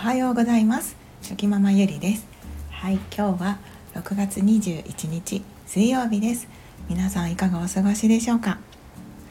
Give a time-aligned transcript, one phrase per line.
[0.00, 0.96] はようございます。
[1.20, 2.26] 初期ママゆりです。
[2.70, 3.58] はい今日は
[3.92, 6.48] 6月21日水曜日です。
[6.88, 8.56] 皆さんいかがお過ごしでしょうか？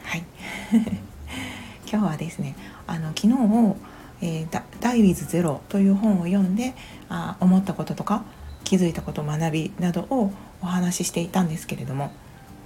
[0.04, 0.22] はい。
[1.90, 2.54] 今日はですね
[2.86, 3.76] あの昨日
[4.22, 6.74] えー、ダイウィズゼロという本を読んで
[7.08, 8.22] あ思ったこととか
[8.62, 10.32] 気づいたこと学びなどを
[10.62, 12.12] お話ししていたんですけれども、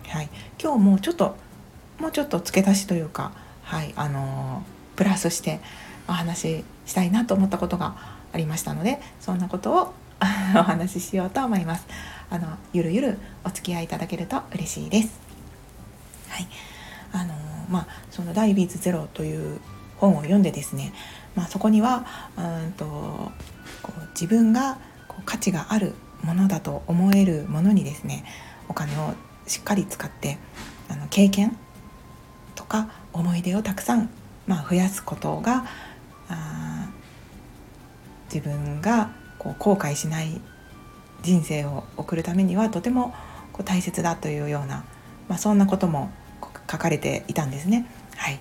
[0.08, 0.28] はい、
[0.62, 1.36] 今日もちょっと
[1.98, 3.32] もうちょっと付け足しというか、
[3.62, 5.60] はいあのー、プラスして
[6.06, 7.96] お話したいなと思ったことが
[8.32, 9.94] ありましたのでそんなことを
[10.56, 11.86] お話ししようと思います。
[12.30, 15.18] あのゆるゆるお付き合いいただけると嬉しいです。
[16.28, 16.48] はい、
[17.12, 17.34] あの
[17.68, 19.60] まあそのダイビーズゼロという
[19.98, 20.92] 本を読んでですね、
[21.34, 22.04] まあ、そこには
[22.36, 22.84] うんと
[23.82, 24.78] こう自分が
[25.08, 28.24] こう価値があるものだと思えるものにですね
[28.68, 29.14] お金を
[29.46, 30.38] しっかり使って
[30.88, 31.56] あの経験
[32.54, 34.10] とか思い出をたくさん、
[34.46, 35.66] まあ、増やすことが
[38.34, 40.40] 自分がこう後悔しない
[41.22, 43.14] 人生を送るためにはとても
[43.52, 44.84] こう大切だというような、
[45.28, 46.10] まあ、そんなことも
[46.70, 47.86] 書かれていたんですね。
[48.16, 48.40] はい、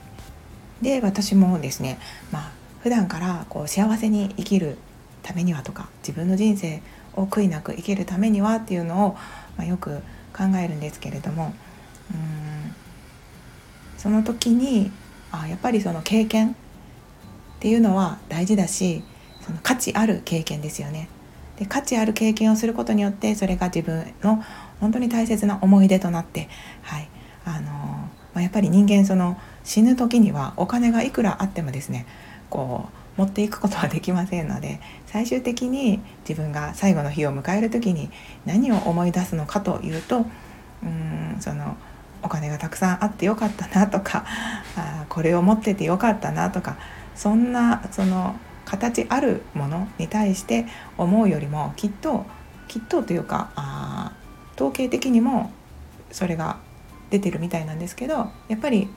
[0.81, 1.99] で私もですね、
[2.31, 4.77] まあ普段からこう幸せに生きる
[5.21, 6.81] ためにはとか自分の人生
[7.15, 9.13] を悔いなく生きるためにはっていうのを、
[9.55, 9.99] まあ、よく
[10.35, 11.53] 考えるんですけれども
[12.11, 12.75] うん
[13.97, 14.91] その時に
[15.31, 16.53] あやっぱりその経験っ
[17.61, 19.01] ていうのは大事だし
[19.45, 21.09] その価値ある経験ですよね。
[21.57, 24.43] で価値ある経験をすることによってそれが自分の
[24.79, 26.49] 本当に大切な思い出となって、
[26.81, 27.07] はい
[27.45, 27.71] あの
[28.33, 32.07] まあ、やっぱり人間その死ぬ時にはお金がいくらあってもですね
[32.49, 38.09] こう持っていくことはできませんので最終的に自分が最後の日を迎える時に
[38.45, 40.25] 何を思い出すのかというと
[40.83, 41.77] うんその
[42.23, 44.25] お金がたくさんあってよかったなとか
[44.75, 46.77] あこれを持っててよかったなとか
[47.15, 50.65] そんなその形あるものに対して
[50.97, 52.25] 思うよりもきっと
[52.67, 54.13] きっとというかあ
[54.55, 55.51] 統計的にも
[56.11, 56.57] それが
[57.09, 58.87] 出てるみたいなんですけどやっぱり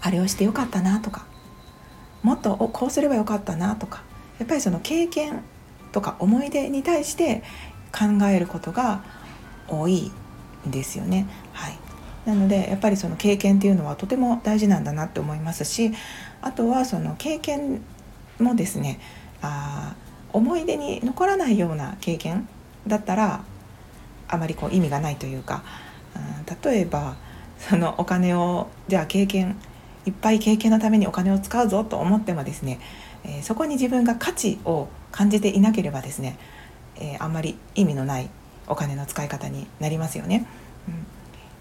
[0.00, 1.26] あれをしてよかったなとか
[2.22, 4.02] もっとこうすればよかったなとか
[4.38, 5.42] やっぱりその経験
[5.92, 7.42] とか思い出に対して
[7.92, 9.02] 考えることが
[9.68, 10.12] 多い
[10.66, 11.26] んですよね。
[11.52, 11.78] はい、
[12.26, 15.92] なのでやっぱりその経験っていうのはとても大事なんだなって思いますし
[16.42, 17.82] あとはその経験
[18.38, 19.00] もですね
[19.42, 19.94] あ
[20.32, 22.48] 思い出に残らないような経験
[22.86, 23.44] だったら
[24.28, 25.62] あまりこう意味がないというか、
[26.14, 27.16] うん、例えば
[27.58, 29.56] そのお金をじゃあ経験
[30.06, 32.80] いっぱい経験のためにお金を使うぞと思ってもですね、
[33.24, 36.38] えー、そこに自分が価値を感じていなければですね、
[36.96, 38.30] えー、あんまり意味のない
[38.66, 40.46] お金の使い方になりますよね。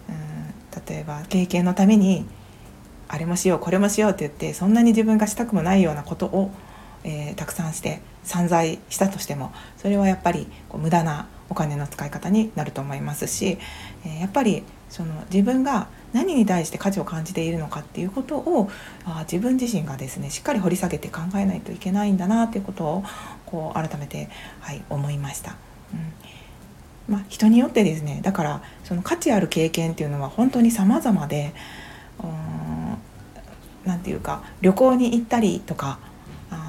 [0.07, 0.53] うん、うん
[0.87, 2.25] 例えば経験のために
[3.07, 6.51] あれもしようこれもしようって言ってそんなに自分がしたくもないようなことを、
[7.07, 13.57] えー、たくさんして散財したとしてもそれはやっぱりこう無駄なお金の使い方になると思いますし、
[14.06, 18.69] えー、やっぱりその自分が何に対して価値を感じているのかっていうことを
[19.06, 23.03] あ自分自身がですねしっかり掘り下げて考えないといけないんだなっていうことを
[23.46, 24.29] こう改めて、
[24.59, 25.56] はい、思いました。
[25.94, 26.13] うん
[27.13, 31.53] まあ、人によってですねだからその価値ある経験っていうのは本当に様々で
[33.88, 36.00] 何て言うか旅行に行ったりとか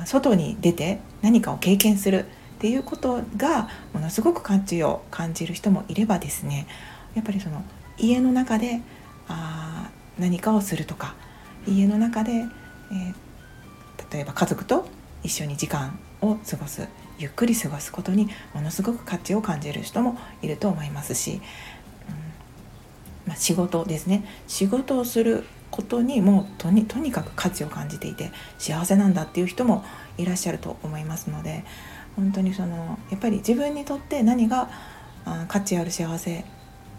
[0.08, 6.66] 外に出て何かを経験するっていうことがものすごく価値を感じる人もいればですね
[7.14, 7.62] やっぱりその
[7.98, 8.80] 家の中で
[9.28, 11.14] あ何かをするとか
[11.66, 13.14] 家の中で、えー、
[14.14, 14.88] 例えば家族と
[15.22, 21.40] 一緒に時間を過ごすゆっくり過ごすことにものすごく価値を感じる人もいると思いますし、うん
[23.26, 24.24] まあ、仕事ですね。
[24.46, 29.84] 仕事をすることにもうとにとにかく価値を感じていて幸せなんだっていう人も
[30.16, 31.64] いらっしゃると思いますので
[32.16, 34.68] 本当にそのやっぱり自分にとって何が
[35.46, 36.44] 価値ある幸せ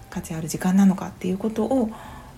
[0.10, 1.90] 価値ある時間なのかっていうことを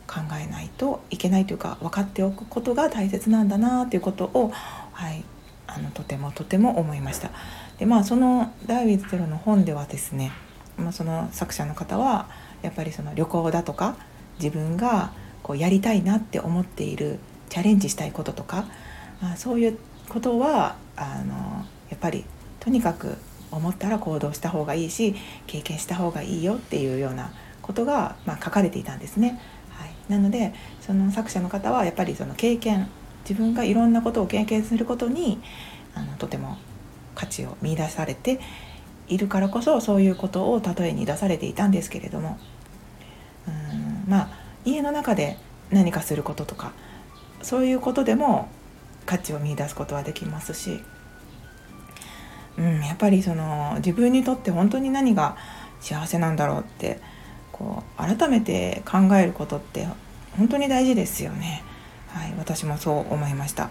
[0.08, 4.52] 考えないといけないというか分かっておくことが大切なんだなということを、
[4.92, 5.24] はい、
[5.68, 7.30] あのとてもとても思いました。
[7.80, 10.32] でまあそのダーウィズゼロの本ではですね、
[10.78, 12.28] まあ、その作者の方は
[12.62, 13.96] やっぱりその旅行だとか
[14.40, 15.14] 自分が
[15.44, 18.66] こうやりたいなって思っているチャレンジしたいこととか、
[19.22, 19.78] まあ、そういう
[20.10, 22.26] ことはあのやっぱり
[22.60, 23.18] とにかく
[23.52, 25.16] 思ったら行動した方がいいし
[25.48, 29.40] 経験した方がいいよっていうようなことが、まあ、書かれていたんですね。
[29.72, 32.90] はいなのでその作者の方はやっぱりその経験
[33.24, 35.42] 自分がいろんなことを経験することに
[35.94, 36.58] あのとても
[37.16, 38.40] 価値を見いだされて
[39.08, 42.38] いるからこそそういうことを例えに出されていたんですけれども
[43.48, 45.38] うんまあ家の中で
[45.72, 46.74] 何かすることとか
[47.42, 48.50] そういうことでも
[49.06, 50.82] 価値を見いだすことはできますし
[52.58, 55.38] うん、やっぱりその自分にとって本当に何が
[55.80, 57.00] 幸せなんだろうって
[57.52, 59.88] こう改めて考えることって
[60.38, 61.64] 本当に大事ですよね。
[62.10, 63.70] はい、私もそう思いました。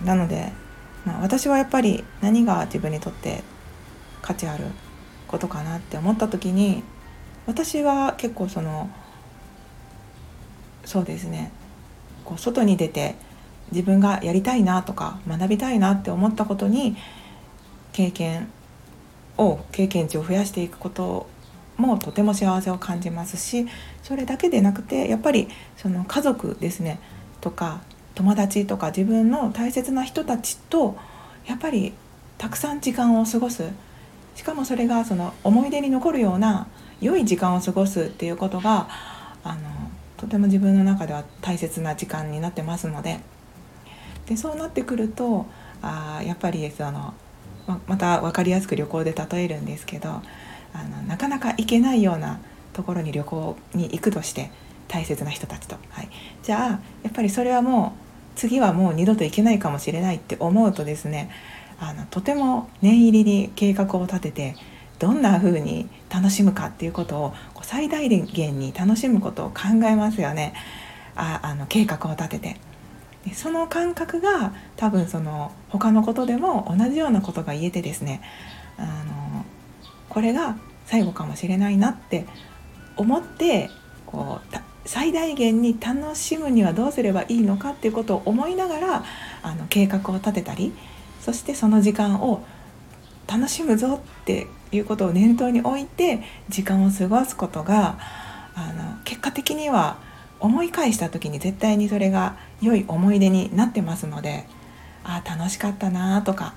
[0.00, 0.52] うん、なので、
[1.04, 3.42] まあ、私はやっぱり何が自分にとって
[4.22, 4.64] 価値ある
[5.28, 6.82] ことかなって思った時に
[7.46, 8.90] 私は結構その
[10.84, 11.52] そうですね。
[12.24, 13.14] こう外に出て
[13.72, 16.96] 自分がやりたいなとか学びたいなって思ったことに
[17.92, 18.48] 経験
[19.38, 21.26] を経験値を増やしていくこと
[21.76, 23.66] もとても幸せを感じますし
[24.02, 27.00] それだけでなくてやっぱりその家族ですね
[27.40, 27.80] とか
[28.14, 30.96] 友達とか自分の大切な人たちと
[31.46, 31.94] やっぱり
[32.38, 33.70] たくさん時間を過ごす。
[34.34, 36.66] しかもそれがその思い出に残るような
[37.00, 38.88] 良い時間を過ごすっていうことが
[39.44, 39.60] あの
[40.22, 43.20] とても自分の中では大切な時間になってますので。
[44.26, 45.46] でそうなってくると
[45.82, 47.12] あやっぱりその
[47.66, 50.22] ままた分かりやすく旅行で例えるんですけどあ
[50.84, 52.40] のなかなか行けないような
[52.72, 54.50] ところに旅行に行くとして
[54.88, 56.08] 大切な人たちと、はい、
[56.42, 56.68] じゃあ
[57.02, 61.30] やっぱりそれはもう次はもう二度と行けないかもしれないって思うとですね
[61.80, 64.56] あのとても念入りに計画を立てて
[65.02, 70.54] どんな風に楽しむかっていうことを最大限に楽しむことを考えますよね
[71.16, 72.56] ああの計画を立てて。
[73.24, 78.20] でその感覚が多分その他のことでも同じようなことが言えてですね
[78.76, 79.44] あの
[80.08, 80.56] これが
[80.86, 82.26] 最後かもしれないなって
[82.96, 83.70] 思って
[84.06, 89.04] こう最大限に楽しむにはどうすればいいのかっていうことを思いながら
[89.42, 90.72] あの計画を立てたり
[91.20, 92.44] そしてその時間を
[93.32, 97.98] 楽しむぞっていうことを念頭に置いて時間を過ごすことが
[98.54, 99.96] あの結果的には
[100.38, 104.44] 思い返した時に絶対にそれが良い思い出になってますので
[105.02, 106.52] ああ楽しかったなとか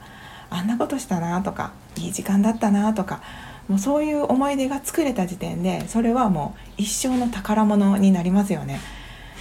[0.50, 3.22] あんなことしたなとかいい時間だったなとか
[3.70, 8.80] もうそういう思い出が作れた時点でそれはもう一生の宝物になりますよね。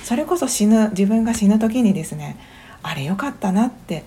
[0.05, 2.37] それこそ死ぬ自分が死ぬ時にですね
[2.83, 4.05] あれ良かったなって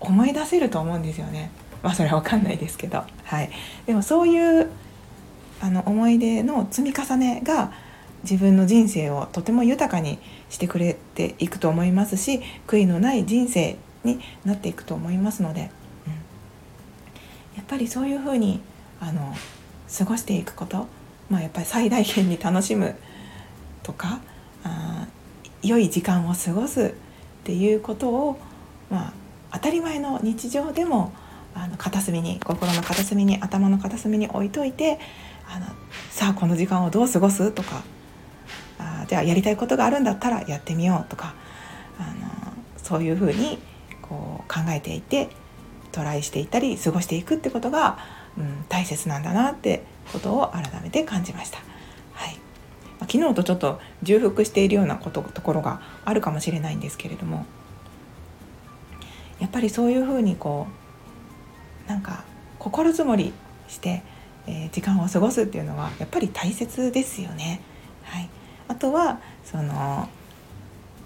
[0.00, 1.50] 思い出せると思うんですよね。
[1.82, 3.04] まあそれは分かんないですけど。
[3.24, 3.50] はい。
[3.86, 4.70] でもそういう
[5.60, 7.72] あの思い出の積み重ねが
[8.22, 10.18] 自分の人生をとても豊かに
[10.50, 15.66] してくれていくと思いますし悔いのない人生になっていくと思いますので、うん、
[17.56, 18.60] やっぱりそういうふうに
[19.00, 19.34] あの
[19.96, 20.86] 過ごしていくこと、
[21.30, 22.94] まあ、やっぱり最大限に楽しむ
[23.82, 24.20] とか
[24.64, 25.06] あ
[25.62, 26.92] 良い時間を過ごすっ
[27.44, 28.38] ていうことを、
[28.90, 29.12] まあ、
[29.52, 31.12] 当たり前の日常でも
[31.54, 34.98] あの片隅に心の片隅に頭の片隅に置いといて
[35.48, 35.66] あの
[36.10, 37.50] さあこの時間をどう過ごす？
[37.52, 37.82] とか
[38.78, 41.34] あじゃあやりたいことがあるんだったらやってみようとか
[41.98, 43.58] あのそういうふうに
[44.02, 45.30] こう考えていて
[45.92, 47.98] トライしていったり過ごしていくってことが
[48.38, 51.58] うん、大切なんだなってことを改めて感じました。
[52.12, 52.38] はい、
[53.00, 57.46] 昨日とちょっと重複しているようなことところがあるかもしれないんですけれども
[59.40, 60.87] やっぱりそういうふうにこう
[61.88, 62.22] なんか
[62.58, 63.32] 心づもり
[63.66, 64.02] して、
[64.46, 67.60] えー、時間を過ごすっていうのはやっぱり大切ですよね。
[68.04, 68.28] はい、
[68.68, 70.08] あとはその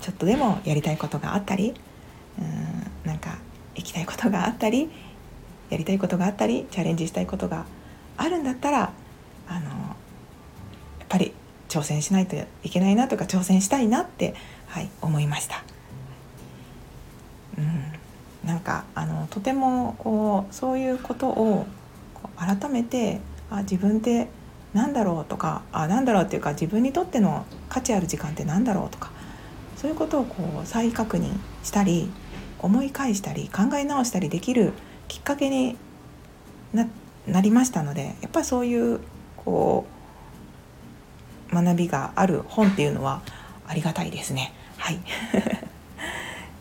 [0.00, 1.74] ちょっとでもやりたいことがあったり
[2.39, 3.39] うんなんか
[3.74, 4.91] 行きたいことがあったり
[5.70, 7.65] やりたいことがあったりチャレンジしたいことが
[8.17, 8.93] あるんだったら
[9.48, 9.74] あのや
[11.05, 11.32] っぱり
[11.69, 14.34] 挑戦しないといけないなとか挑戦したいなって、
[14.67, 15.65] はい、思いました。
[18.63, 21.67] かあのとてもこうそういうことを
[22.37, 24.29] 改めてあ自分って
[24.73, 29.11] 何だろうとかあ何だろうっていうか自分にとっての価値ある時間って何だろうとか
[29.77, 32.11] そういうことをこう再確認したり
[32.59, 34.73] 思い返したり考え直したりできる
[35.09, 35.77] きっかけに
[36.73, 39.01] なりましたのでやっぱりそういう
[39.37, 39.85] こ
[41.51, 43.21] う学びがある本っていうのは
[43.67, 44.55] ありがたいですね。
[44.79, 44.99] はい。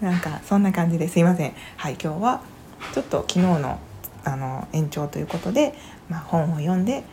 [0.02, 2.42] なんかそんな感じですいませんはい今日は
[2.94, 3.80] ちょっと昨日の
[4.24, 5.74] あの延長ということで、
[6.08, 7.04] まあ、本を読んで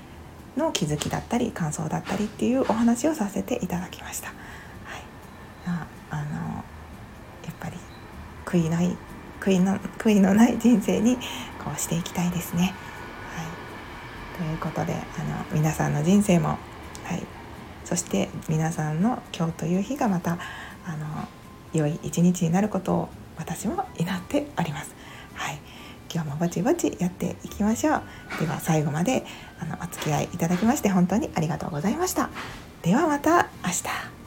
[0.56, 4.28] の気づきだったり感想だったりっていうお話をさせていただきました。
[4.28, 4.36] はい、
[5.66, 7.76] ああのやっぱり
[8.44, 8.94] 悔いない
[9.40, 11.16] 悔いの悔いのない人生に
[11.64, 12.74] こうしていきたいですね。
[13.34, 16.58] はい、ということであの皆さんの人生も、
[17.04, 17.22] はい、
[17.84, 20.38] そして皆さんの今日という日がまた
[20.84, 21.28] あの
[21.72, 24.94] 良い一日になることを私も祈っております。
[25.34, 25.60] はい、
[26.12, 28.02] 今日もぼちぼちやっていきましょう。
[28.40, 29.24] では最後まで
[29.60, 32.30] あのお付き合いいただきまして本当にありがとうございました。
[32.82, 34.17] ではまた明日。